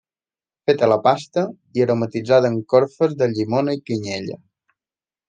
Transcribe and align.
Feta 0.69 0.87
la 0.91 0.95
pasta, 1.07 1.43
i 1.79 1.85
aromatitzada 1.85 2.51
amb 2.53 2.65
corfes 2.75 3.13
de 3.21 3.29
llimona 3.35 3.77
i 3.79 3.83
canyella. 3.91 4.39